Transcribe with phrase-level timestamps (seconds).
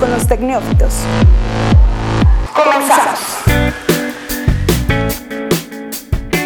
[0.00, 0.94] Con los Tecnófitos.
[2.54, 3.20] Comenzamos.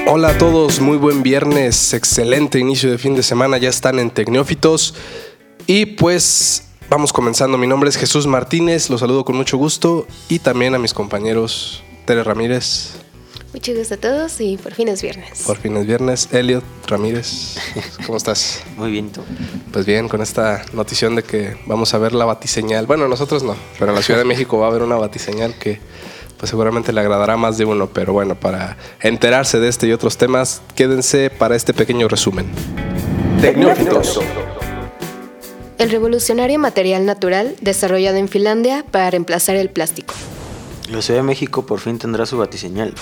[0.07, 4.11] Hola a todos, muy buen viernes, excelente inicio de fin de semana, ya están en
[4.11, 4.95] Tecnófitos
[5.66, 7.59] y pues vamos comenzando.
[7.59, 11.83] Mi nombre es Jesús Martínez, los saludo con mucho gusto y también a mis compañeros
[12.05, 12.96] Tere Ramírez.
[13.53, 15.43] Mucho gusto a todos y por fin es viernes.
[15.46, 16.29] Por fin es viernes.
[16.33, 17.57] Elliot Ramírez,
[18.05, 18.63] ¿cómo estás?
[18.77, 19.23] Muy bien, ¿tú?
[19.73, 22.86] Pues bien, con esta notición de que vamos a ver la batiseñal.
[22.86, 25.81] Bueno, nosotros no, pero en la Ciudad de México va a haber una batiseñal que
[26.36, 27.89] pues seguramente le agradará a más de uno.
[27.89, 32.50] Pero bueno, para enterarse de este y otros temas, quédense para este pequeño resumen.
[33.41, 34.20] Tecnófitos.
[35.78, 40.12] El revolucionario material natural desarrollado en Finlandia para reemplazar el plástico.
[40.91, 42.94] La Ciudad de México por fin tendrá su batiseñal.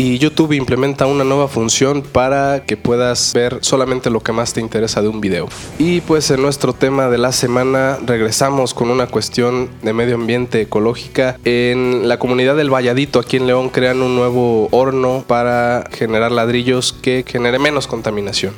[0.00, 4.62] Y YouTube implementa una nueva función para que puedas ver solamente lo que más te
[4.62, 5.46] interesa de un video.
[5.78, 10.62] Y pues en nuestro tema de la semana regresamos con una cuestión de medio ambiente
[10.62, 11.36] ecológica.
[11.44, 16.94] En la comunidad del Valladito aquí en León crean un nuevo horno para generar ladrillos
[16.94, 18.54] que genere menos contaminación.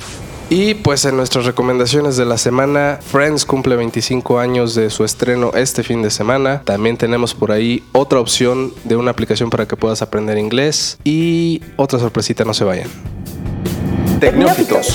[0.55, 5.51] Y pues en nuestras recomendaciones de la semana, Friends cumple 25 años de su estreno
[5.55, 6.61] este fin de semana.
[6.63, 10.99] También tenemos por ahí otra opción de una aplicación para que puedas aprender inglés.
[11.03, 12.87] Y otra sorpresita, no se vayan.
[14.19, 14.89] Tecnófitos.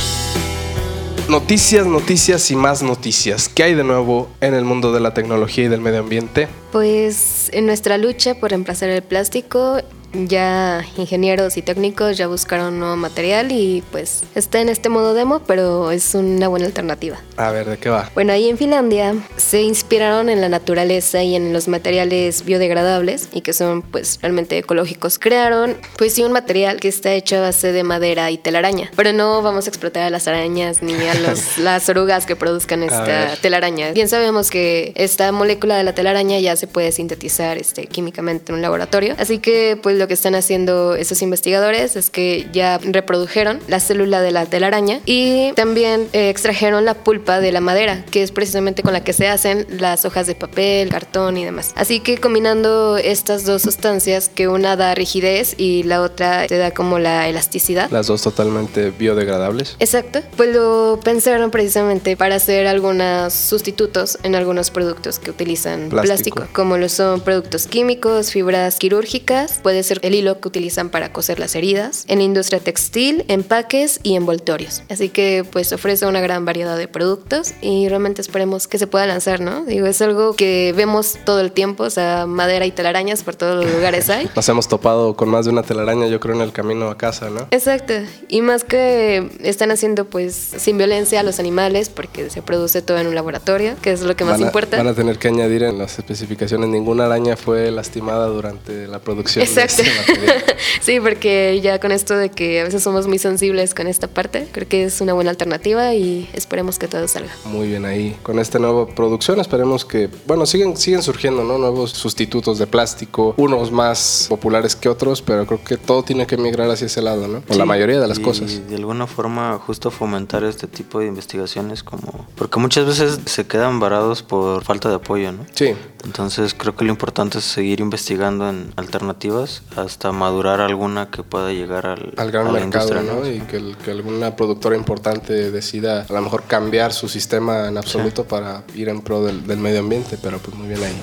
[1.28, 3.48] Noticias, noticias y más noticias.
[3.48, 6.46] ¿Qué hay de nuevo en el mundo de la tecnología y del medio ambiente?
[6.70, 9.80] Pues en nuestra lucha por reemplazar el plástico,
[10.12, 15.40] ya ingenieros y técnicos ya buscaron nuevo material y pues está en este modo demo,
[15.46, 17.18] pero es una buena alternativa.
[17.36, 18.10] A ver, ¿de qué va?
[18.14, 23.42] Bueno, ahí en Finlandia se inspiraron en la naturaleza y en los materiales biodegradables y
[23.42, 25.18] que son pues realmente ecológicos.
[25.18, 29.12] Crearon pues sí un material que está hecho a base de madera y telaraña, pero
[29.12, 33.36] no vamos a explotar a las arañas ni a los- las orugas que produzcan esta
[33.40, 33.92] telaraña.
[33.92, 38.56] Bien sabemos que esta molécula de la telaraña ya se puede sintetizar este, químicamente en
[38.56, 43.60] un laboratorio, así que pues lo que están haciendo esos investigadores es que ya reprodujeron
[43.68, 48.22] la célula de la telaraña y también eh, extrajeron la pulpa de la madera, que
[48.22, 51.72] es precisamente con la que se hacen las hojas de papel, cartón y demás.
[51.76, 56.70] Así que combinando estas dos sustancias, que una da rigidez y la otra te da
[56.70, 59.76] como la elasticidad, Las dos totalmente biodegradables.
[59.78, 66.36] Exacto, pues lo pensaron precisamente para hacer algunos sustitutos en algunos productos que utilizan Plástico.
[66.36, 71.12] plástico, como lo son productos químicos, fibras quirúrgicas, puede ser el hilo que utilizan para
[71.12, 74.82] coser las heridas, en la industria textil, empaques y envoltorios.
[74.88, 79.06] Así que pues ofrece una gran variedad de productos y realmente esperemos que se pueda
[79.06, 79.64] lanzar, ¿no?
[79.64, 83.64] Digo, es algo que vemos todo el tiempo, o sea, madera y telarañas por todos
[83.64, 84.30] los lugares hay.
[84.36, 87.30] Nos hemos topado con más de una telaraña, yo creo, en el camino a casa,
[87.30, 87.48] ¿no?
[87.50, 87.94] Exacto,
[88.28, 92.98] y más que están haciendo pues sin violencia a los animales porque se produce todo
[92.98, 94.76] en un laboratorio, que es lo que más van, a, importa.
[94.76, 99.44] van a tener que añadir en las especificaciones ninguna araña fue lastimada durante la producción
[99.44, 99.77] Exacto.
[99.78, 104.08] Este sí, porque ya con esto de que a veces somos muy sensibles con esta
[104.08, 107.30] parte, creo que es una buena alternativa y esperemos que todo salga.
[107.44, 108.16] Muy bien ahí.
[108.22, 111.58] Con esta nueva producción esperemos que, bueno, siguen, siguen surgiendo, ¿no?
[111.58, 116.36] Nuevos sustitutos de plástico, unos más populares que otros, pero creo que todo tiene que
[116.36, 117.42] migrar hacia ese lado, ¿no?
[117.48, 118.68] O la mayoría de las y cosas.
[118.68, 122.26] de alguna forma justo fomentar este tipo de investigaciones como...
[122.36, 125.46] Porque muchas veces se quedan varados por falta de apoyo, ¿no?
[125.54, 125.74] Sí,
[126.04, 131.52] Entonces creo que lo importante es seguir investigando en alternativas hasta madurar alguna que pueda
[131.52, 133.28] llegar al, al gran mercado, ¿no?
[133.30, 137.78] Y que, el- que alguna productora importante decida a lo mejor cambiar su sistema en
[137.78, 140.96] absoluto para ir en pro del, del medio ambiente, pero pues muy bien ahí.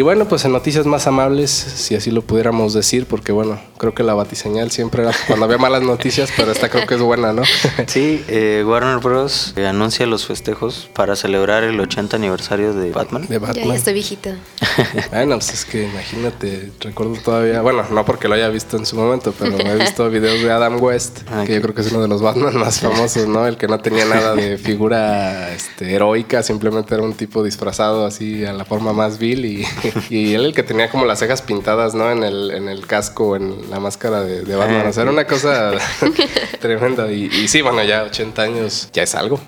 [0.00, 3.92] Y bueno, pues en noticias más amables, si así lo pudiéramos decir, porque bueno, creo
[3.94, 7.34] que la batiseñal siempre era cuando había malas noticias, pero esta creo que es buena,
[7.34, 7.42] ¿no?
[7.86, 9.52] Sí, eh, Warner Bros.
[9.58, 13.26] eh, anuncia los festejos para celebrar el 80 aniversario de Batman.
[13.28, 13.66] De Ya, Batman.
[13.68, 14.36] ya estoy viejita.
[15.10, 18.96] Bueno, pues es que imagínate, recuerdo todavía, bueno, no porque lo haya visto en su
[18.96, 21.62] momento, pero he visto videos de Adam West, Ah, que yo ok.
[21.64, 23.46] creo que es uno de los Batman más famosos, ¿no?
[23.46, 28.46] El que no tenía nada de figura este, heroica, simplemente era un tipo disfrazado así
[28.46, 29.66] a la forma más vil y,
[30.10, 32.10] y él el que tenía como las cejas pintadas, ¿no?
[32.10, 35.26] En el, en el casco, en la máscara de, de Batman, o sea, era una
[35.26, 35.72] cosa
[36.60, 39.40] tremenda y, y sí, bueno, ya 80 años ya es algo.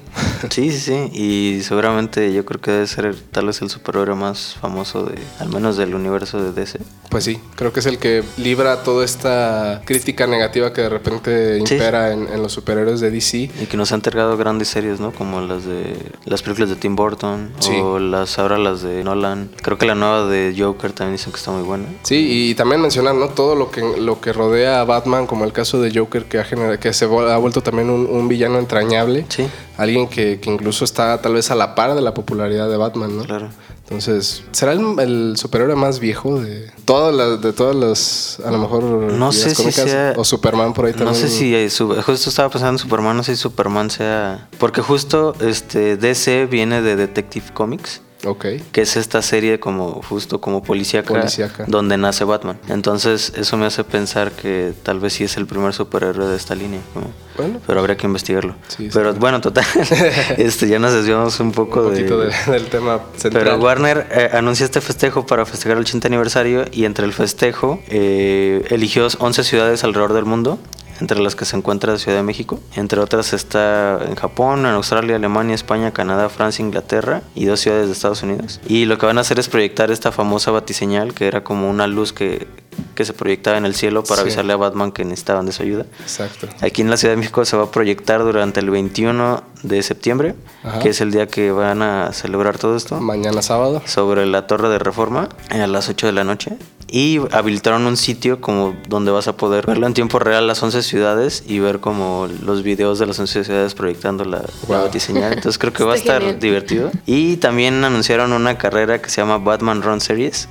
[0.50, 1.10] Sí, sí, sí.
[1.12, 5.48] Y seguramente yo creo que debe ser tal vez el superhéroe más famoso de, al
[5.48, 6.78] menos del universo de DC.
[7.10, 11.60] Pues sí, creo que es el que libra toda esta crítica negativa que de repente
[11.66, 11.74] Sí.
[11.74, 13.36] impera en, en los superhéroes de DC.
[13.60, 15.12] Y que nos ha entregado grandes series, ¿no?
[15.12, 17.72] Como las de las películas de Tim Burton Sí.
[17.80, 19.50] o las ahora las de Nolan.
[19.62, 21.84] Creo que la nueva de Joker también dicen que está muy buena.
[22.02, 23.28] Sí, y también mencionar ¿no?
[23.28, 26.44] todo lo que, lo que rodea a Batman, como el caso de Joker, que ha,
[26.44, 29.26] generado, que se ha vuelto también un, un villano entrañable.
[29.28, 29.46] Sí.
[29.76, 33.16] Alguien que, que incluso está tal vez a la par de la popularidad de Batman,
[33.16, 33.24] ¿no?
[33.24, 33.48] Claro.
[33.84, 38.58] Entonces, ¿será el, el superhéroe más viejo de todas las, de todas las, a lo
[38.58, 41.14] mejor, No sé si sea- O Superman por ahí No también.
[41.16, 44.48] sé si su- justo estaba pensando en Superman, no sé si Superman sea.
[44.58, 48.00] Porque justo este DC viene de Detective Comics.
[48.24, 48.46] Ok.
[48.72, 51.64] que es esta serie como justo como policíaca, Policíaca.
[51.66, 52.58] donde nace Batman.
[52.68, 56.54] Entonces eso me hace pensar que tal vez sí es el primer superhéroe de esta
[56.54, 56.80] línea.
[56.94, 57.02] ¿no?
[57.36, 57.60] Bueno.
[57.66, 58.54] Pero habría que investigarlo.
[58.68, 59.64] Sí, Pero bueno, total,
[60.38, 62.26] este ya nos desviamos un poco Un poquito de...
[62.26, 63.44] de- del tema central.
[63.44, 67.80] Pero Warner eh, anuncia este festejo para festejar el 80 aniversario y entre el festejo
[67.88, 70.58] eh, eligió 11 ciudades alrededor del mundo,
[71.02, 72.60] entre las que se encuentra Ciudad de México.
[72.76, 77.86] Entre otras está en Japón, en Australia, Alemania, España, Canadá, Francia, Inglaterra y dos ciudades
[77.88, 78.60] de Estados Unidos.
[78.68, 81.88] Y lo que van a hacer es proyectar esta famosa batiseñal, que era como una
[81.88, 82.46] luz que,
[82.94, 84.28] que se proyectaba en el cielo para Sí.
[84.28, 85.86] avisarle a Batman que necesitaban de su ayuda.
[86.00, 86.46] Exacto.
[86.60, 90.36] Aquí en la Ciudad de México se va a proyectar durante el 21 de septiembre,
[90.62, 90.78] Ajá.
[90.78, 93.82] que es el día que van a celebrar todo esto Mañana sábado.
[93.86, 96.56] sobre la Torre de Reforma a las 8 de la noche
[96.92, 100.82] y habilitaron un sitio como donde vas a poder verlo en tiempo real las 11
[100.82, 104.82] ciudades y ver como los videos de las 11 ciudades proyectando la, la Wow.
[104.84, 105.32] batiseñal.
[105.32, 106.38] Entonces creo que va a estar genial.
[106.38, 106.90] divertido.
[107.06, 110.48] Y también anunciaron una carrera que se llama Batman Run Series,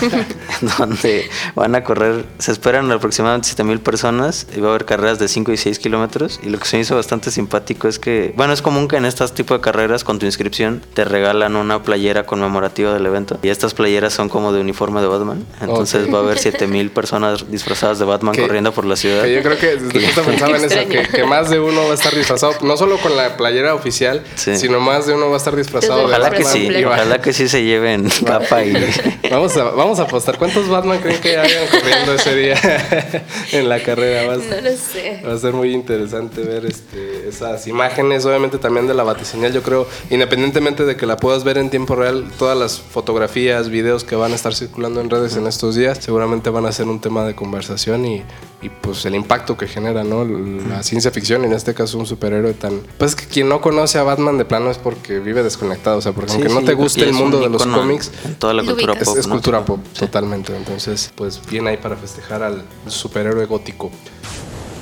[0.78, 5.28] donde van a correr, se esperan aproximadamente 7000 personas y va a haber carreras de
[5.28, 6.40] 5 y 6 kilómetros.
[6.42, 9.04] Y lo que se me hizo bastante simpático es que, bueno, es común que en
[9.04, 13.38] estas tipo de carreras con tu inscripción te regalan una playera conmemorativa del evento.
[13.42, 15.44] Y estas playeras son como de uniforme de Batman.
[15.60, 16.14] Entonces Ok.
[16.14, 19.22] va a haber 7000 personas disfrazadas de Batman Que- corriendo por la ciudad.
[19.24, 21.94] Que yo creo que justo pensaba en eso, que, que más de uno va a
[21.94, 24.56] estar disfrazado, no solo con la playera oficial, Sí.
[24.56, 26.90] sino más de uno va a estar disfrazado de Ojalá que Batman sí, y va-
[26.94, 28.72] ojalá que sí se lleven capa y...
[29.30, 30.38] Vamos a, vamos a apostar.
[30.38, 32.56] ¿Cuántos Batman creen que hayan corriendo ese día
[33.52, 34.26] en la carrera?
[34.26, 35.22] Va a, No lo sé.
[35.26, 39.52] va a ser muy interesante ver este, esas imágenes, obviamente también de la batiseñal.
[39.52, 44.04] Yo creo, independientemente de que la puedas ver en tiempo real, todas las fotografías, videos
[44.04, 47.00] que van a estar circulando en redes en estos días, seguramente van a ser un
[47.00, 48.22] tema de conversación y,
[48.62, 50.24] y, pues el impacto que genera, ¿no?
[50.24, 52.80] La ciencia ficción, en este caso un superhéroe tan...
[52.98, 56.12] Pues que quien no conoce a Batman de plano es porque vive desconectado, o sea,
[56.12, 58.62] porque Sí, aunque sí, no te guste el mundo un de los cómics, toda la
[58.62, 59.02] Lo cultura pop.
[59.02, 59.34] es, es ¿no?
[59.34, 60.56] cultura pop, totalmente.
[60.56, 63.90] Entonces, pues bien ahí para festejar al superhéroe gótico.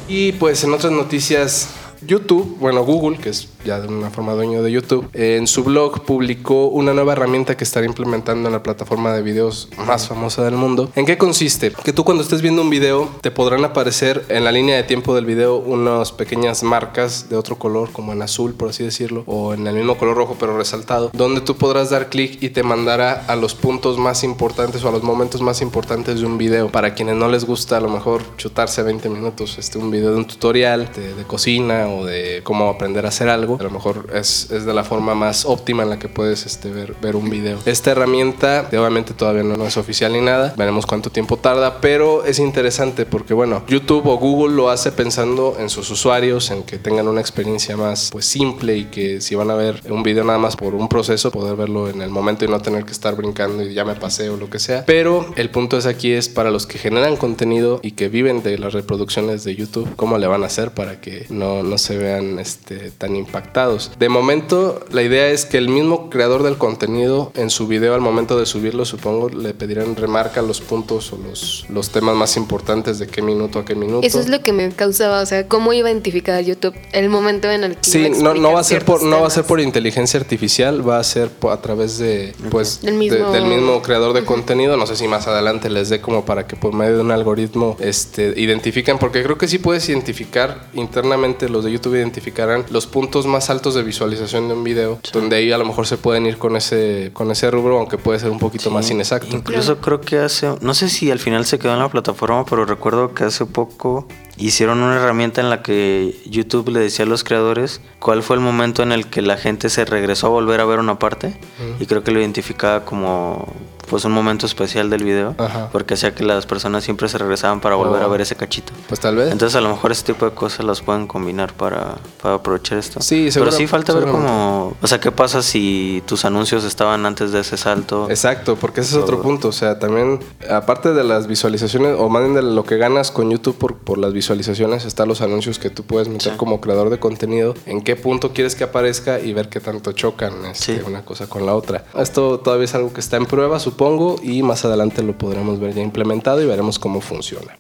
[0.09, 1.69] Y pues en otras noticias,
[2.07, 6.05] YouTube, bueno, Google, que es ya de una forma dueño de YouTube, en su blog
[6.05, 10.55] publicó una nueva herramienta que estará implementando en la plataforma de videos más famosa del
[10.55, 10.91] mundo.
[10.97, 11.73] ¿En qué consiste?
[11.85, 15.15] Que tú cuando estés viendo un video te podrán aparecer en la línea de tiempo
[15.15, 19.55] del video unas pequeñas marcas de otro color, como en azul, por así decirlo, o
[19.55, 23.25] en el mismo color rojo pero resaltado, donde tú podrás dar clic y te mandará
[23.29, 26.69] a los puntos más importantes o a los momentos más importantes de un video.
[26.71, 30.17] Para quienes no les gusta a lo mejor chutarse 20 minutos este, un video de
[30.17, 34.51] un tutorial de, de cocina de cómo aprender a hacer algo, a lo mejor es,
[34.51, 37.59] es de la forma más óptima en la que puedes este, ver, ver un video.
[37.65, 42.25] Esta herramienta obviamente todavía no, no es oficial ni nada, veremos cuánto tiempo tarda, pero
[42.25, 46.79] es interesante porque bueno, YouTube o Google lo hace pensando en sus usuarios, en que
[46.79, 50.39] tengan una experiencia más pues simple y que si van a ver un video nada
[50.39, 53.63] más por un proceso, poder verlo en el momento y no tener que estar brincando
[53.63, 54.85] y ya me pasé o lo que sea.
[54.87, 58.59] Pero el punto es aquí es para los que generan contenido y que viven de
[58.59, 62.39] las reproducciones de YouTube, cómo le van a hacer para que no, no se vean
[62.39, 63.91] este, tan impactados.
[63.99, 68.01] De momento, la idea es que el mismo creador del contenido en su video al
[68.01, 72.99] momento de subirlo, supongo, le pedirán remarca los puntos o los, los temas más importantes
[72.99, 74.07] de qué minuto a qué minuto.
[74.07, 77.51] Eso es lo que me causaba, o sea, cómo iba a identificar YouTube el momento
[77.51, 79.61] en el que Sí, no, no va a ser por no va a ser por
[79.61, 84.13] inteligencia artificial, va a ser a través de pues Del de- mismo- del mismo creador
[84.13, 87.01] de contenido, no sé si más adelante les dé como para que por medio de
[87.03, 92.65] un algoritmo este identifiquen porque creo que sí puedes identificar internamente los de YouTube identificarán
[92.71, 95.97] los puntos más altos de visualización de un video, donde ahí a lo mejor se
[95.97, 99.37] pueden ir con ese con ese rubro, aunque puede ser un poquito más inexacto.
[99.37, 102.65] Incluso creo que hace, no sé si al final se quedó en la plataforma, pero
[102.65, 107.23] recuerdo que hace poco hicieron una herramienta en la que YouTube le decía a los
[107.25, 110.65] creadores cuál fue el momento en el que la gente se regresó a volver a
[110.65, 111.37] ver una parte
[111.79, 113.47] y creo que lo identificaba como
[113.89, 115.69] pues un momento especial del video Ajá.
[115.71, 118.07] porque hacía que las personas siempre se regresaban para volver Oh.
[118.07, 118.73] a ver ese cachito.
[118.89, 119.31] Pues tal vez.
[119.31, 123.03] Entonces a lo mejor ese tipo de cosas las pueden combinar para, para aprovechar esto.
[123.03, 124.75] Sí, Pero segura- sí falta ver como...
[124.81, 128.07] O sea, ¿qué pasa si tus anuncios estaban antes de ese salto?
[128.09, 129.49] Exacto, porque ese es otro punto.
[129.49, 130.21] O sea, también,
[130.51, 133.99] aparte de las visualizaciones, o más bien de lo que ganas con YouTube por, por
[133.99, 136.39] las visualizaciones, están los anuncios que tú puedes meter Sí.
[136.39, 140.45] como creador de contenido, en qué punto quieres que aparezca y ver qué tanto chocan
[140.47, 140.81] este, Sí.
[140.87, 141.85] una cosa con la otra.
[141.99, 145.75] Esto todavía es algo que está en prueba, supongo, y más adelante lo podremos ver
[145.75, 147.55] ya implementado y veremos cómo funciona.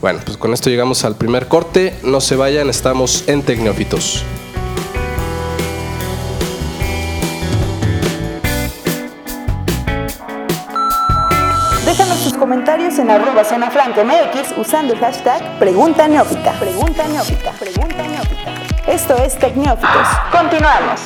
[0.00, 1.94] Bueno, pues con esto llegamos al primer corte.
[2.02, 4.22] No se vayan, estamos en Tecnófitos.
[13.04, 16.58] En arroba zona MX usando el hashtag Pregunta Neófita.
[16.58, 17.52] Pregunta Neófita.
[17.52, 18.52] Pregunta Neófita.
[18.86, 20.08] Esto es Tecneófitos.
[20.32, 21.00] Continuamos.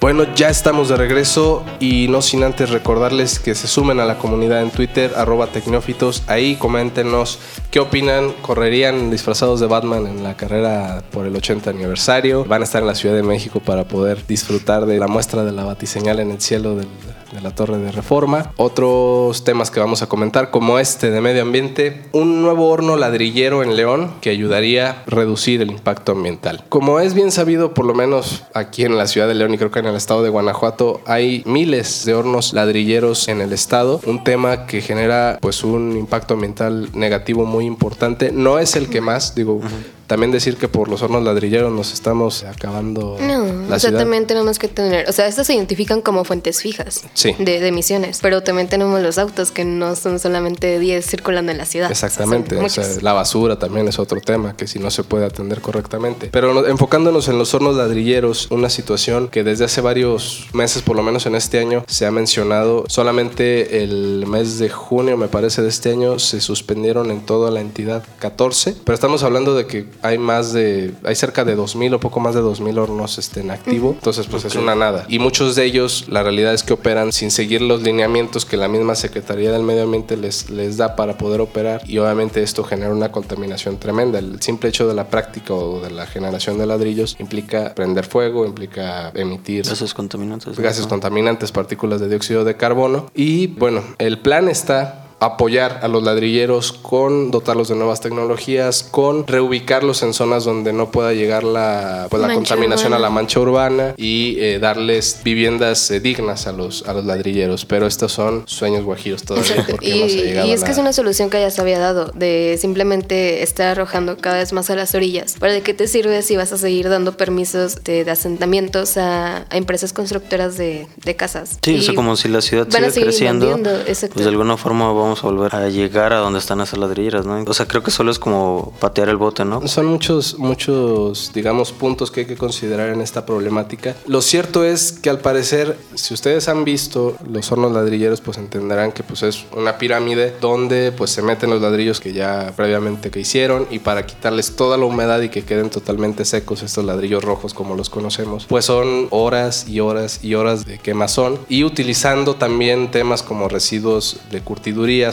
[0.00, 4.18] Bueno, ya estamos de regreso y no sin antes recordarles que se sumen a la
[4.18, 6.22] comunidad en Twitter, arroba tecnófitos.
[6.26, 7.40] Ahí coméntenos
[7.70, 8.32] qué opinan.
[8.42, 12.44] ¿Correrían disfrazados de Batman en la carrera por el 80 aniversario?
[12.44, 15.52] ¿Van a estar en la Ciudad de México para poder disfrutar de la muestra de
[15.52, 16.88] la batiseñal en el cielo del,
[17.34, 18.52] de la Torre de Reforma?
[18.56, 22.04] Otros temas que vamos a comentar, como este de medio ambiente.
[22.12, 26.64] Un nuevo horno ladrillero en León que ayudaría a reducir el impacto ambiental.
[26.68, 29.72] Como es bien sabido, por lo menos aquí en la ciudad de León y creo
[29.72, 34.22] que en el estado de Guanajuato hay miles de hornos ladrilleros en el estado, un
[34.22, 38.30] tema que genera pues un impacto ambiental negativo muy importante.
[38.30, 39.60] No es el que más, digo,
[40.06, 44.00] también decir que por los hornos ladrilleros nos estamos acabando No, la o sea, ciudad.
[44.00, 47.34] también tenemos que tener, o sea, estos se identifican como fuentes fijas Sí.
[47.38, 51.58] de, de emisiones, pero también tenemos los autos que no son solamente 10 circulando en
[51.58, 51.90] la ciudad.
[51.90, 55.60] Exactamente, o sea, la basura también es otro tema que si no se puede atender
[55.60, 56.28] correctamente.
[56.30, 60.96] Pero no- enfocándonos en los hornos ladrilleros, una situación que desde hace varios meses, por
[60.96, 65.62] lo menos en este año, se ha mencionado, solamente el mes de junio, me parece,
[65.62, 69.86] de este año, se suspendieron en toda la entidad 14, pero estamos hablando de que
[70.02, 73.50] hay más de, hay cerca de 2.000 o poco más de 2.000 hornos este, en
[73.50, 75.06] activo, entonces pues es una nada.
[75.08, 78.68] Y muchos de ellos, la realidad es que operan sin seguir los lineamientos que la
[78.68, 82.92] misma Secretaría del Medio Ambiente les, les da para poder operar y obviamente esto genera
[82.92, 84.18] una contaminación tremenda.
[84.18, 88.46] El simple hecho de la práctica o de la generación de ladrillos implica prender fuego,
[88.46, 90.58] implica emitir Gases contaminantes.
[90.58, 90.88] gases ¿no?
[90.88, 93.10] contaminantes, partículas de dióxido de carbono.
[93.14, 99.26] Y bueno, el plan está apoyar a los ladrilleros con dotarlos de nuevas tecnologías, con
[99.26, 102.96] reubicarlos en zonas donde no pueda llegar la, pues, la Mancha contaminación urbana.
[102.96, 107.64] a la mancha urbana y eh, darles viviendas eh, dignas a los, a los ladrilleros.
[107.64, 110.64] Pero estos son sueños guajiros todavía porque Y, no se ha llegado y a es
[110.64, 114.52] que es una solución que ya se había dado, de simplemente estar arrojando cada vez
[114.52, 115.36] más a las orillas.
[115.38, 119.46] ¿Para de qué te sirve si vas a seguir dando permisos de, de asentamientos a,
[119.48, 121.58] a empresas constructoras de, de casas?
[121.62, 125.13] Sí, Y o sea, como si la ciudad sigue creciendo, pues de alguna forma vamos
[125.22, 127.42] a volver a llegar a donde están esas ladrilleras, ¿no?
[127.46, 129.66] O sea, creo que solo es como patear el bote, ¿no?
[129.68, 133.94] Son muchos, muchos, digamos, puntos que hay que considerar en esta problemática.
[134.06, 138.92] Lo cierto es que al parecer, si ustedes han visto los hornos ladrilleros, pues entenderán
[138.92, 143.20] que pues es una pirámide donde pues se meten los ladrillos que ya previamente que
[143.20, 147.54] hicieron y para quitarles toda la humedad y que queden totalmente secos estos ladrillos rojos
[147.54, 152.90] como los conocemos, pues son horas y horas y horas de quemazón y utilizando también
[152.90, 154.40] temas como residuos de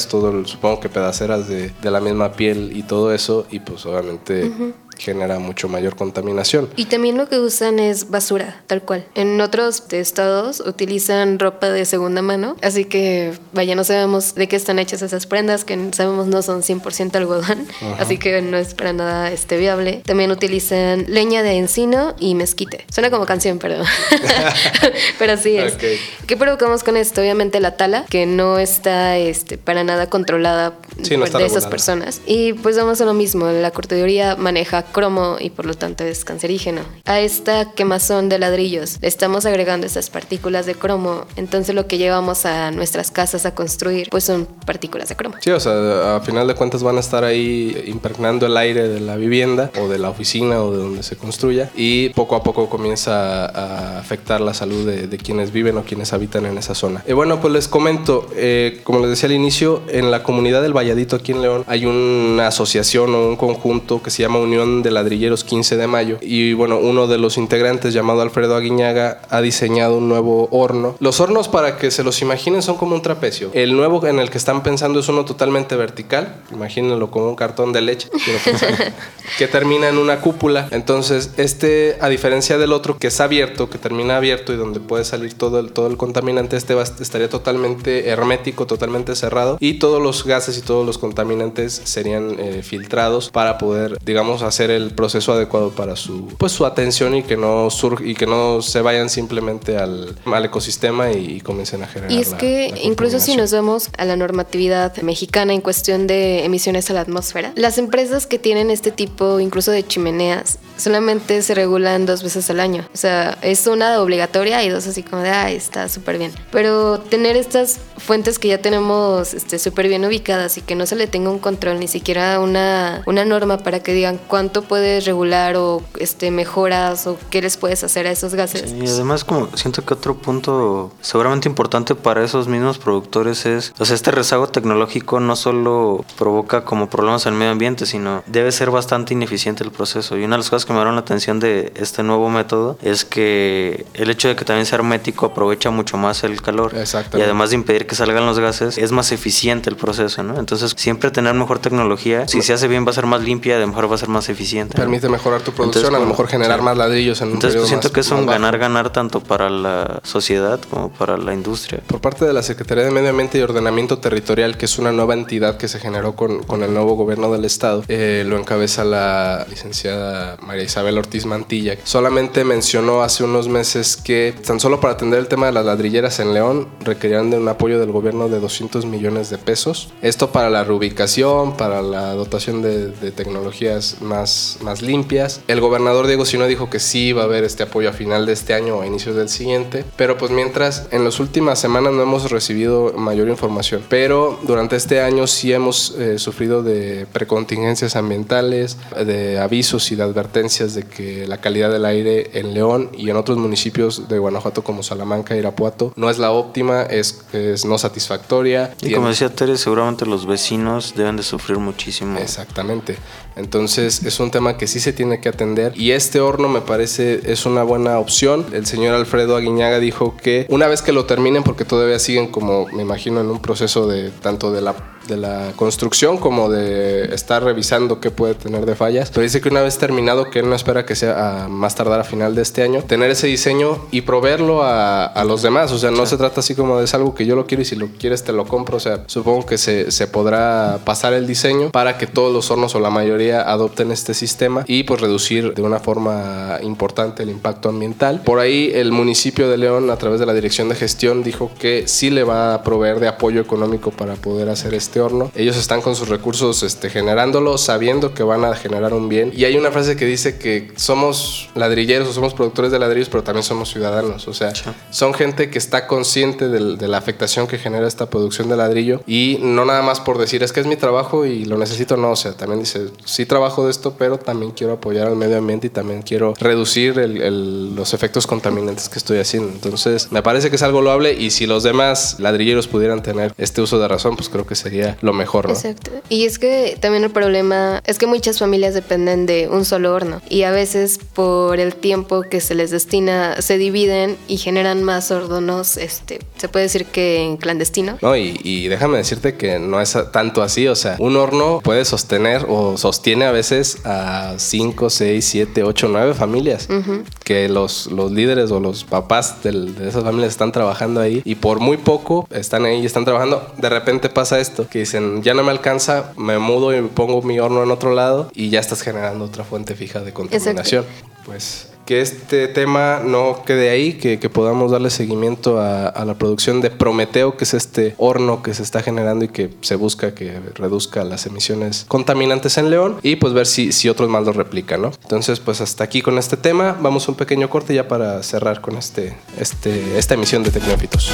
[0.07, 4.51] todo supongo que pedaceras de, de la misma piel y todo eso y pues obviamente
[5.01, 6.69] genera mucho mayor contaminación.
[6.75, 9.05] Y también lo que usan es basura, tal cual.
[9.15, 14.55] En otros estados utilizan ropa de segunda mano, así que vaya, no sabemos de qué
[14.55, 17.65] están hechas esas prendas, que sabemos no son 100% algodón,
[17.99, 20.03] así que no es para nada este, viable.
[20.05, 22.85] También utilizan leña de encino y mezquite.
[22.93, 23.77] Suena como canción, pero,
[25.19, 25.73] pero así es.
[25.73, 25.83] Ok.
[26.27, 27.21] ¿Qué provocamos con esto?
[27.21, 31.63] Obviamente la tala, que no está este, para nada controlada Sí, no por- de esas
[31.65, 31.69] regulada.
[31.69, 32.21] personas.
[32.25, 36.25] Y pues vamos a lo mismo, la cortaduría maneja cromo y por lo tanto es
[36.25, 36.81] cancerígeno.
[37.05, 41.97] A esta quemazón de ladrillos le estamos agregando esas partículas de cromo, entonces lo que
[41.97, 45.35] llevamos a nuestras casas a construir pues son partículas de cromo.
[45.41, 48.99] Sí, o sea, a final de cuentas van a estar ahí impregnando el aire de
[48.99, 52.69] la vivienda o de la oficina o de donde se construya y poco a poco
[52.69, 57.03] comienza a, afectar la salud de, de quienes viven o quienes habitan en esa zona.
[57.07, 60.75] Y bueno, pues les comento, eh, como les decía al inicio, en la comunidad del
[60.75, 64.91] Valladito aquí en León hay una asociación o un conjunto que se llama Unión de
[64.91, 69.97] Ladrilleros 15 de Mayo y bueno, uno de los integrantes llamado Alfredo Aguiñaga ha diseñado
[69.97, 70.95] un nuevo horno.
[70.99, 73.49] Los hornos para que se los imaginen son como un trapecio.
[73.53, 77.73] El nuevo en el que están pensando es uno totalmente vertical, imagínenlo como un cartón
[77.73, 78.09] de leche,
[79.37, 80.67] que termina en una cúpula.
[80.71, 85.03] Entonces, este, a diferencia del otro que es abierto, que termina abierto y donde puede
[85.05, 90.01] salir todo el, todo el contaminante, este va- estaría totalmente hermético, totalmente cerrado y todos
[90.01, 95.33] los gases y todos los contaminantes serían eh, filtrados para poder, digamos, hacer el proceso
[95.33, 99.09] adecuado para su, pues, su atención y que no sur y que no se vayan
[99.09, 102.11] simplemente al, al ecosistema y, y comiencen a generar.
[102.11, 106.07] Y es la- que la incluso si nos vemos a la normatividad mexicana en cuestión
[106.07, 111.41] de emisiones a la atmósfera, las empresas que tienen este tipo incluso de chimeneas solamente
[111.41, 112.87] se regulan dos veces al año.
[112.93, 116.31] O sea, es una obligatoria y dos así como de, ay, está súper bien.
[116.51, 120.95] Pero tener estas fuentes que ya tenemos este, súper bien ubicadas y que no se
[120.95, 125.55] le tenga un control, ni siquiera una, una norma para que digan cuánto puedes regular
[125.55, 128.71] o este, mejoras o qué les puedes hacer a esos gases.
[128.71, 133.85] y además como siento que otro punto seguramente importante para esos mismos productores es, o
[133.85, 138.71] sea, este rezago tecnológico no solo provoca como problemas el medio ambiente, sino debe ser
[138.71, 140.17] bastante ineficiente el proceso.
[140.17, 143.05] Y una de las cosas que me dieron la atención de este nuevo método es
[143.05, 146.73] que el hecho de que también sea hermético aprovecha mucho más el calor.
[146.73, 150.39] Y además de impedir que salgan los gases, es más eficiente el proceso, ¿no?
[150.39, 153.65] Entonces, siempre tener mejor tecnología, si se hace bien va a ser más limpia, de
[153.65, 154.75] mejor va a ser más eficiente.
[154.75, 157.91] Permite mejorar tu producción, a lo mejor generar más ladrillos en un Entonces, pues, siento
[157.91, 161.81] que es un ganar-ganar tanto para la sociedad como para la industria.
[161.87, 165.13] Por parte de la Secretaría de Medio Ambiente y Ordenamiento Territorial, que es una nueva
[165.13, 169.45] entidad que se generó con, con el nuevo gobierno del estado, eh, lo encabeza la
[169.49, 171.77] licenciada María Isabel Ortiz Mantilla.
[171.83, 176.19] Solamente mencionó hace unos meses que tan solo para atender el tema de las ladrilleras
[176.19, 179.93] en León requerían de un apoyo del gobierno de 200 millones de pesos.
[180.01, 185.41] Esto para la reubicación, para la dotación de, tecnologías más, más limpias.
[185.47, 188.33] El gobernador Diego Sino dijo que sí iba a haber este apoyo a final de
[188.33, 192.01] este año o a inicios del siguiente, pero pues mientras en las últimas semanas no
[192.01, 198.77] hemos recibido mayor información, pero durante este año sí hemos eh, sufrido de precontingencias ambientales,
[199.05, 203.15] de avisos y de advertencias de que la calidad del aire en León y en
[203.15, 207.77] otros municipios de Guanajuato como Salamanca y Irapuato no es la óptima, es, es no
[207.77, 208.73] satisfactoria.
[208.81, 212.17] Y como decía Tere, seguramente los vecinos deben de sufrir muchísimo.
[212.17, 212.97] Exactamente.
[213.35, 217.21] Entonces es un tema que sí se tiene que atender y este horno me parece
[217.31, 218.47] es una buena opción.
[218.51, 222.65] El señor Alfredo Aguiñaga dijo que una vez que lo terminen, porque todavía siguen como
[222.73, 224.75] me imagino en un proceso de tanto de la
[225.07, 229.09] de la construcción como de estar revisando qué puede tener de fallas.
[229.09, 231.99] Pero dice que una vez terminado, que él no espera que sea a más tardar
[231.99, 235.71] a final de este año, tener ese diseño y proveerlo a, a los demás.
[235.71, 237.65] O sea, no se trata así como de es algo que yo lo quiero y
[237.65, 238.77] si lo quieres te lo compro.
[238.77, 242.75] O sea, supongo que se, se podrá pasar el diseño para que todos los hornos
[242.75, 247.69] o la mayoría adopten este sistema y pues reducir de una forma importante el impacto
[247.69, 248.21] ambiental.
[248.23, 251.87] Por ahí el municipio de León a través de la dirección de gestión dijo que
[251.87, 255.31] sí le va a proveer de apoyo económico para poder hacer este horno.
[255.35, 259.31] Ellos están con sus recursos este, generándolo, sabiendo que van a generar un bien.
[259.35, 263.23] Y hay una frase que dice que somos ladrilleros o somos productores de ladrillos, pero
[263.23, 264.27] también somos ciudadanos.
[264.27, 264.51] O sea,
[264.89, 269.01] son gente que está consciente de, de la afectación que genera esta producción de ladrillo
[269.07, 272.11] y no nada más por decir es que es mi trabajo y lo necesito, no.
[272.11, 275.67] O sea, también dice, sí trabajo de esto, pero también quiero apoyar al medio ambiente
[275.67, 279.49] y también quiero reducir el, el, los efectos contaminantes que estoy haciendo.
[279.49, 283.61] Entonces, me parece que es algo loable y si los demás ladrilleros pudieran tener este
[283.61, 285.53] uso de razón, pues creo que sería lo mejor, ¿no?
[285.53, 285.91] Exacto.
[286.09, 290.21] Y es que también el problema es que muchas familias dependen de un solo horno
[290.29, 295.11] y a veces por el tiempo que se les destina se dividen y generan más
[295.11, 297.97] hornos, este, se puede decir que en clandestino.
[298.01, 301.85] No, y, y déjame decirte que no es tanto así, o sea, un horno puede
[301.85, 307.03] sostener o sostiene a veces a 5, 6, 7, 8, 9 familias uh -huh.
[307.23, 311.35] Que los, los líderes o los papás del, de esas familias están trabajando ahí y
[311.35, 313.51] por muy poco están ahí y están trabajando.
[313.57, 317.39] De repente pasa esto, que dicen, ya no me alcanza, me mudo y pongo mi
[317.39, 320.83] horno en otro lado y ya estás generando otra fuente fija de contaminación.
[320.83, 321.11] Exacto.
[321.25, 326.15] Pues que este tema no quede ahí, que, que podamos darle seguimiento a, a, la
[326.15, 330.13] producción de Prometeo, que es este horno que se está generando y que se busca
[330.13, 334.33] que reduzca las emisiones contaminantes en León y pues ver si, si otros más lo
[334.33, 334.91] replican, ¿no?
[335.01, 336.77] Entonces, pues hasta aquí con este tema.
[336.79, 341.11] Vamos a un pequeño corte ya para cerrar con este, este, esta emisión de Tecnófitos.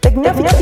[0.00, 0.54] Tecnófitos.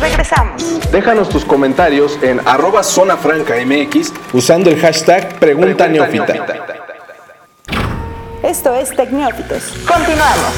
[0.00, 0.64] Regresamos.
[0.90, 5.88] Déjanos tus comentarios en arroba zona franca MX usando el hashtag Pregunta, Pregunta.
[5.88, 6.79] Neófita.
[8.50, 9.62] Esto es Tecnófitos.
[9.86, 10.54] Continuamos.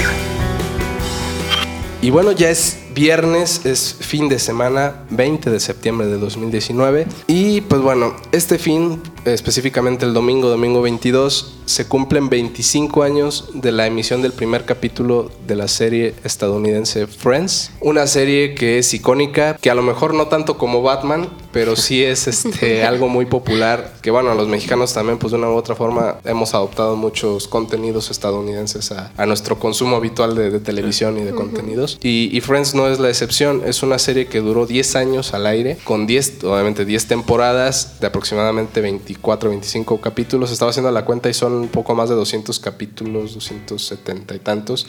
[2.01, 7.07] Y bueno, ya es viernes, es fin de semana, 20 de septiembre de 2019.
[7.27, 13.73] Y pues bueno, este fin, específicamente el domingo, domingo 22, se cumplen 25 años de
[13.73, 17.71] la emisión del primer capítulo de la serie estadounidense Friends.
[17.81, 22.03] Una serie que es icónica, que a lo mejor no tanto como Batman, pero sí
[22.03, 25.75] es este, algo muy popular, que bueno, los mexicanos también pues de una u otra
[25.75, 31.23] forma hemos adoptado muchos contenidos estadounidenses a, a nuestro consumo habitual de, de televisión y
[31.23, 31.39] de uh -huh.
[31.39, 31.99] contenidos.
[32.03, 35.47] Y, y, Friends no es la excepción, es una serie que duró 10 años al
[35.47, 40.51] aire, con 10, obviamente 10 temporadas de aproximadamente 20 24, 25 capítulos.
[40.51, 44.87] Estaba haciendo la cuenta y son un poco más de 200 capítulos, 270 y tantos.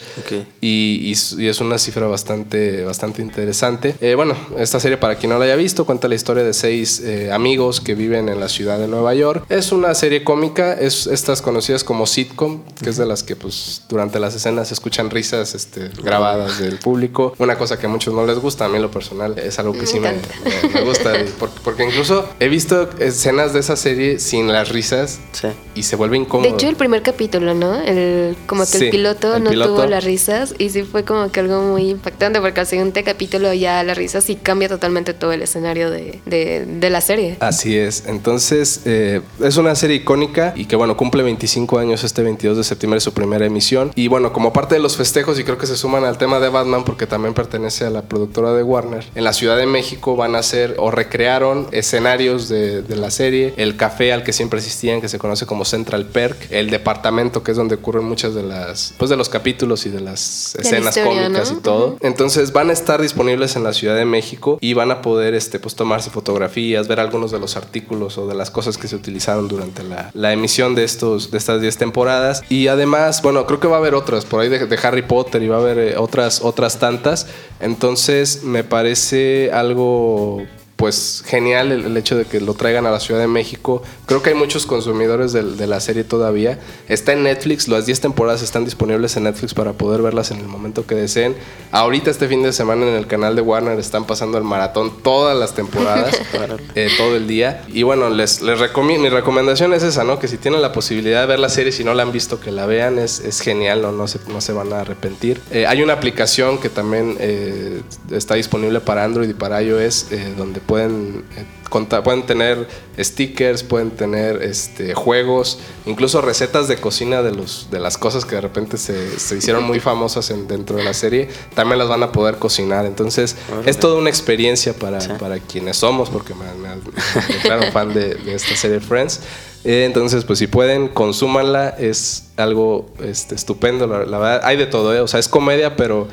[0.60, 3.94] Y, y s- y es una cifra bastante, bastante interesante.
[4.00, 7.00] Eh, bueno, esta serie, para quien no la haya visto, cuenta la historia de seis
[7.00, 9.44] eh, amigos que viven en la ciudad de Nueva York.
[9.48, 13.82] Es una serie cómica, es estas conocidas como sitcom, que es de las que pues
[13.88, 17.34] durante las escenas se escuchan risas este, grabadas del público.
[17.38, 19.72] Una cosa que a muchos no les gusta, a mí en lo personal es algo
[19.72, 20.28] que Me sí me, encanta.
[20.62, 21.12] me- me gusta.
[21.64, 25.48] porque incluso he visto escenas de esa serie sin las risas Sí.
[25.74, 26.48] y se vuelve incómodo.
[26.48, 27.80] De hecho, el primer capítulo, ¿no?
[27.80, 29.74] El, como que Sí, el piloto el no piloto.
[29.74, 33.52] tuvo las risas y sí fue como que algo muy impactante porque al siguiente capítulo
[33.54, 37.36] ya las risas sí cambia totalmente todo el escenario de, de, de la serie.
[37.40, 38.04] Así es.
[38.06, 42.64] Entonces, eh, es una serie icónica y que, bueno, cumple 25 años este 22 de
[42.64, 43.90] septiembre, su primera emisión.
[43.94, 46.48] Y bueno, como parte de los festejos, y creo que se suman al tema de
[46.48, 50.34] Batman, porque también pertenece a la productora de Warner, en la Ciudad de México van
[50.34, 55.00] a hacer o recrearon escenarios de, de la serie, el café al que siempre asistían,
[55.00, 58.94] que se conoce como Central Perk, el departamento, que es donde ocurren muchas de las,
[58.98, 61.58] pues de los capítulos y de las la escenas historia, cómicas ¿no?
[61.58, 61.96] y todo.
[62.00, 65.58] Entonces van a estar disponibles en la Ciudad de México y van a poder este,
[65.58, 69.48] pues, tomarse fotografías, ver algunos de los artículos o de las cosas que se utilizaron
[69.48, 72.42] durante la, la emisión de, estos, de estas 10 temporadas.
[72.48, 75.42] Y además, bueno, creo que va a haber otras por ahí de, de Harry Potter
[75.42, 77.26] y va a haber eh, otras, otras tantas.
[77.60, 80.42] Entonces me parece algo
[80.76, 83.82] pues genial el, el hecho de que lo traigan a la Ciudad de México.
[84.06, 86.58] Creo que hay muchos consumidores de, la serie todavía.
[86.88, 90.46] Está en Netflix, las 10 temporadas están disponibles en Netflix para poder verlas en el
[90.46, 91.36] momento que deseen.
[91.70, 95.36] Ahorita este fin de semana en el canal de Warner están pasando el maratón todas
[95.38, 96.14] las temporadas,
[96.74, 97.64] eh, todo el día.
[97.68, 100.18] Y bueno, les, les mi recomendación es esa, ¿no?
[100.18, 102.50] Que si tienen la posibilidad de ver la serie, si no la han visto, que
[102.50, 103.92] la vean, es, es genial, ¿no?
[103.92, 105.40] No se, no se van a arrepentir.
[105.50, 110.06] Eh, hay una aplicación que también eh, está disponible para Android y para iOS,
[110.36, 112.66] donde pueden, eh, contar- pueden tener
[112.98, 118.36] stickers, pueden tener este, juegos, incluso recetas de cocina de, los, de las cosas que
[118.36, 122.02] de repente se, se hicieron muy famosas en- dentro de la serie, también las van
[122.02, 122.86] a poder cocinar.
[122.86, 127.92] Entonces, es toda una experiencia para, para quienes somos, porque me, me- me declaro fan
[127.94, 129.20] de, de esta serie Friends.
[129.66, 134.40] Eh, entonces, pues si pueden, consúmanla, es algo este, estupendo, la, la verdad.
[134.44, 135.00] Hay de todo, ¿eh?
[135.00, 136.06] o sea, es comedia, pero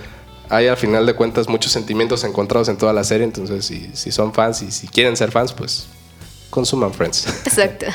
[0.52, 4.12] hay al final de cuentas muchos sentimientos encontrados en toda la serie, entonces si, si
[4.12, 5.88] son fans y si quieren ser fans, pues
[6.50, 7.26] consuman Friends.
[7.46, 7.88] Exacto.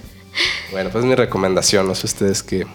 [0.72, 2.66] bueno, pues mi recomendación, no sé ustedes qué.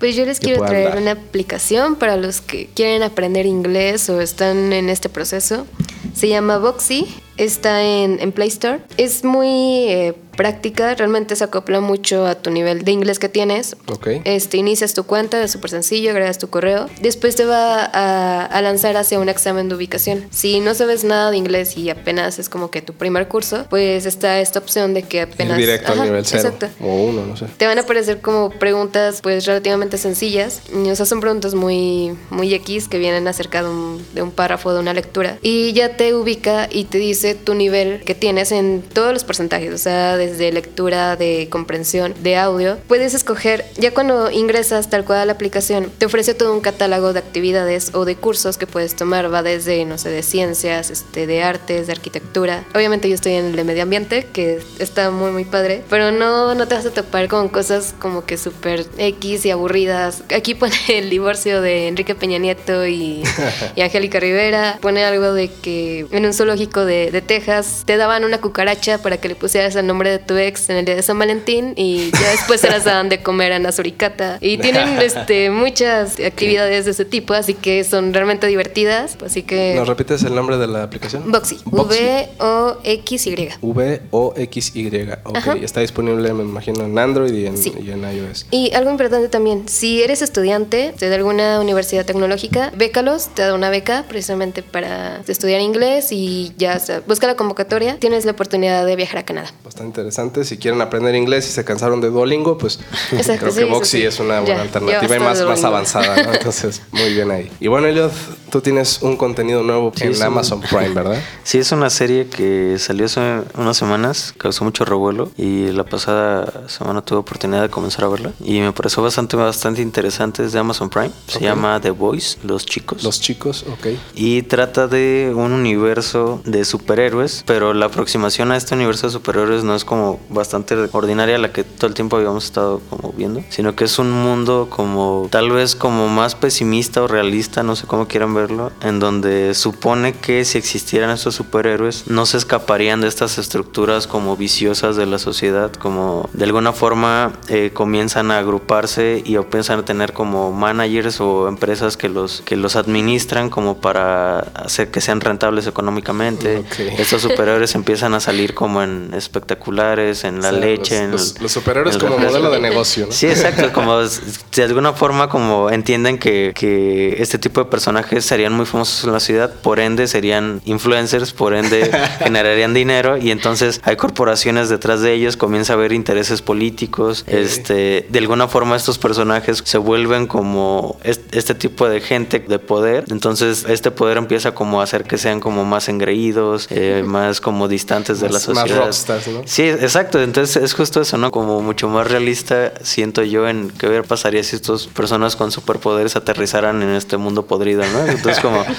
[0.00, 0.98] Pues yo les quiero traer dar.
[0.98, 5.64] una aplicación para los que quieren aprender inglés o están en este proceso.
[6.12, 7.06] Se llama Voxy,
[7.36, 8.80] está en, en Play Store.
[8.96, 9.48] Es muy
[9.88, 13.76] eh, práctica, realmente se acopla mucho a tu nivel de inglés que tienes.
[13.86, 14.08] Ok.
[14.24, 16.88] Este, inicias tu cuenta, es súper sencillo, agregas tu correo.
[17.00, 20.24] Después te va a, a lanzar hacia un examen de ubicación.
[20.30, 24.06] Si no sabes nada de inglés y apenas es como que tu primer curso, pues
[24.06, 25.56] está esta opción de que apenas...
[25.58, 26.48] directo Ajá, al nivel cero.
[26.48, 26.68] Exacto.
[26.84, 27.46] O uno, no sé.
[27.56, 30.62] Te van a aparecer como preguntas pues relativamente sencillas.
[30.74, 34.30] Y, O sea, son preguntas muy, muy X que vienen acerca de un, de un
[34.30, 35.38] párrafo, de una lectura.
[35.42, 39.72] Y ya te ubica y te dice tu nivel que tienes en todos los porcentajes.
[39.72, 42.78] O sea, desde lectura, de comprensión, de audio.
[42.88, 47.12] Puedes escoger, ya cuando ingresas tal cual a la aplicación, te ofrece todo un catálogo
[47.12, 49.32] de actividades o de cursos que puedes tomar.
[49.32, 52.64] Va desde, no sé, de ciencias, este, de artes, de arquitectura.
[52.74, 55.82] Obviamente yo estoy en el de medio ambiente, que está muy, muy padre.
[55.88, 60.22] Pero no, no te vas a topar con cosas como que súper X y aburridas.
[60.34, 63.22] Aquí pone el divorcio de Enrique Peña Nieto y,
[63.76, 64.78] y Angélica Rivera.
[64.80, 69.18] Pone algo de que en un zoológico de, de Texas te daban una cucaracha para
[69.18, 72.10] que le pusieras el nombre de tu ex en el día de San Valentín y
[72.10, 74.38] ya después se las daban de comer a Ana Suricata.
[74.40, 79.16] Y tienen este, muchas actividades de ese tipo, así que son realmente divertidas.
[79.24, 79.74] Así que...
[79.76, 81.30] ¿Nos repites el nombre de la aplicación?
[81.30, 81.58] Boxy.
[81.64, 81.98] Boxy.
[82.02, 83.48] V-O-X-Y.
[83.60, 85.08] V-O-X-Y.
[85.24, 85.54] Ok, Ajá.
[85.62, 87.72] está disponible, me imagino, en Android y en, Sí.
[87.82, 88.46] y en iOS.
[88.50, 93.70] Y algo importante también, si eres estudiante de alguna universidad tecnológica, bécalos, te da una
[93.70, 98.84] beca precisamente para estudiar inglés y ya, o sea, busca la convocatoria, tienes la oportunidad
[98.86, 99.50] de viajar a Canadá.
[99.64, 100.44] Bastante interesante.
[100.44, 102.78] Si quieren aprender inglés y se cansaron de Duolingo, pues
[103.12, 104.04] Exacto, creo sí, que Voxy sí.
[104.04, 106.32] es una Ya, buena alternativa y ya más, más avanzada, ¿no?
[106.34, 107.50] Entonces, muy bien ahí.
[107.60, 108.12] Y bueno, Eliot,
[108.50, 110.22] tú tienes un contenido nuevo Sí, en sí.
[110.22, 111.20] Amazon Prime, ¿verdad?
[111.44, 113.20] Sí, es una serie que salió hace
[113.56, 118.32] unas semanas, causó mucho revuelo y la pasada semana tuve oportunidad de comenzar a verla
[118.40, 120.44] y me pareció bastante, bastante interesante.
[120.44, 121.42] Es de Amazon Prime, se Ok.
[121.44, 123.02] llama The Boys, Los Chicos.
[123.02, 123.86] Los chicos, ok.
[124.14, 129.64] Y trata de un universo de superhéroes, pero la aproximación a este universo de superhéroes
[129.64, 133.74] no es como bastante ordinaria la que todo el tiempo habíamos estado como viendo, sino
[133.74, 138.08] que es un mundo como tal vez como más pesimista o realista, no sé cómo
[138.08, 143.08] quieran ver verlo, en donde supone que si existieran estos superhéroes no se escaparían de
[143.08, 149.22] estas estructuras como viciosas de la sociedad, como de alguna forma eh, comienzan a agruparse
[149.24, 154.40] y empiezan a tener como managers o empresas que los, que los administran como para
[154.40, 156.64] hacer que sean rentables económicamente.
[156.98, 161.10] Estos superhéroes empiezan a salir como en espectaculares, en la O sea, leche, los- en
[161.12, 162.38] los- el- los superhéroes en como refresco.
[162.38, 163.12] modelo de negocio, ¿no?
[163.12, 168.52] Sí, exacto, como de alguna forma como entienden que, que este tipo de personajes serían
[168.52, 171.90] muy famosos en la ciudad, por ende serían influencers, por ende
[172.20, 178.06] generarían dinero y entonces hay corporaciones detrás de ellos, comienza a haber intereses políticos, este,
[178.08, 183.04] de alguna forma estos personajes se vuelven como es- este tipo de gente de poder,
[183.10, 187.68] entonces este poder empieza como a hacer que sean como más engreídos, eh, más como
[187.68, 188.84] distantes de la Más- más sociedad.
[188.84, 189.42] rockstars, ¿no?
[189.44, 190.20] Sí, exacto.
[190.22, 191.30] Entonces es justo eso, ¿no?
[191.30, 196.16] Como mucho más realista siento yo en qué ver pasaría si estas personas con superpoderes
[196.16, 198.06] aterrizaran en este mundo podrido, ¿no?
[198.06, 198.64] Entonces como...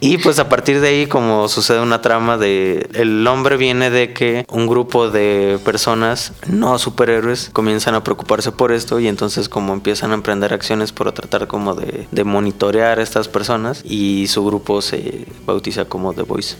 [0.00, 2.88] Y pues a partir de ahí como sucede una trama de...
[2.94, 8.70] El nombre viene de que un grupo de personas no superhéroes comienzan a preocuparse por
[8.70, 13.02] esto y entonces como empiezan a emprender acciones por tratar como de, de monitorear a
[13.02, 16.54] estas personas y su grupo se bautiza como The Voice.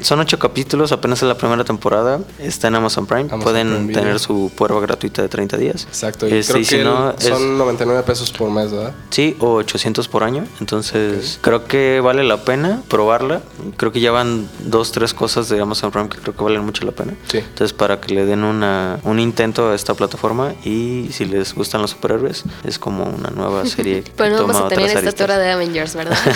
[0.00, 2.20] Son ocho capítulos, apenas es la primera temporada.
[2.38, 3.22] Está en Amazon Prime.
[3.22, 4.00] Amazon Pueden Prime Video.
[4.02, 5.84] tener su prueba gratuita de 30 días.
[5.88, 6.26] Exacto.
[6.28, 8.92] Y Este, creo y que si no, el- es- son 99 pesos por mes, ¿verdad?
[9.10, 10.44] Sí, o 800 por año.
[10.60, 13.40] Entonces, creo que vale la pena probarla.
[13.76, 16.84] Creo que ya van dos, tres cosas de Amazon Prime que creo que valen mucho
[16.84, 17.14] la pena.
[17.30, 17.38] Sí.
[17.38, 21.82] Entonces, para que le den una, un intento a esta plataforma y si les gustan
[21.82, 24.02] los superhéroes, es como una nueva serie.
[24.04, 25.26] que Pero no vamos a tener otras esta aristas.
[25.26, 26.16] torre de Avengers, ¿verdad?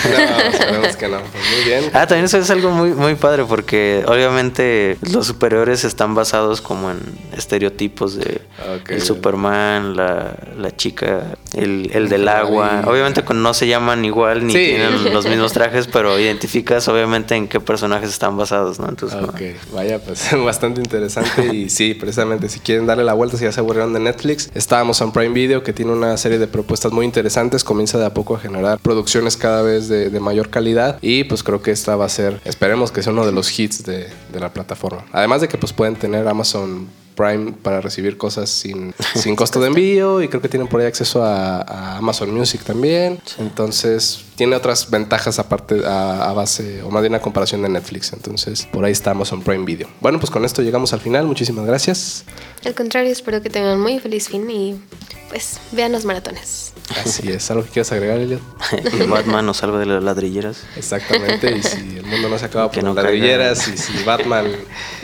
[0.42, 1.18] No, esperemos que no.
[1.20, 1.90] Pues muy bien.
[1.94, 6.90] Ah, también eso es algo muy, muy padre porque obviamente los superhéroes están basados como
[6.90, 6.98] en
[7.36, 8.40] estereotipos de
[8.88, 12.82] el Superman, la, la chica, el, el del agua.
[12.86, 14.58] Obviamente no se llaman igual ni Sí.
[14.58, 18.88] tienen los mismos trajes, pero identificas obviamente en qué personajes están basados, ¿no?
[18.88, 19.40] Entonces, Ok,
[19.74, 21.54] vaya, pues bastante interesante.
[21.54, 24.80] Y sí, precisamente, si quieren darle la vuelta, si ya se aburrieron de Netflix, está
[24.80, 27.64] Amazon Prime Video, que tiene una serie de propuestas muy interesantes.
[27.64, 30.98] Comienza de a poco a generar producciones cada vez de, de mayor calidad.
[31.00, 33.84] Y pues creo que esta va a ser, esperemos que sea uno de los hits
[33.84, 35.04] de, de la plataforma.
[35.12, 39.68] Además de que pues pueden tener Amazon Prime para recibir cosas sin, sin costo de
[39.68, 43.20] envío y creo que tienen por ahí acceso a, a Amazon Music también.
[43.38, 48.12] Entonces tiene otras ventajas aparte a, a base o más bien a comparación de Netflix.
[48.12, 49.88] Entonces por ahí está Amazon Prime Video.
[50.00, 51.26] Bueno, pues con esto llegamos al final.
[51.26, 52.24] Muchísimas gracias.
[52.64, 54.80] Al contrario, espero que tengan muy feliz fin y
[55.28, 56.72] pues vean los maratones.
[57.02, 57.50] Así es.
[57.50, 58.42] ¿Algo que quieras agregar, Elliot?
[59.08, 60.64] Batman nos salva de las ladrilleras.
[60.76, 61.56] Exactamente.
[61.56, 63.10] Y si el mundo no se acaba por no las caiga.
[63.18, 64.46] ladrilleras y si Batman